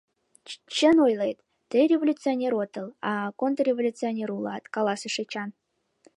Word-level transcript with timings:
—Чын 0.75 0.97
ойлет, 1.05 1.37
тый 1.69 1.83
революционер 1.93 2.53
отыл, 2.63 2.87
а 3.11 3.13
контрреволюционер 3.39 4.29
улат!— 4.37 4.63
каласыш 4.75 5.15
Эчан. 5.23 5.49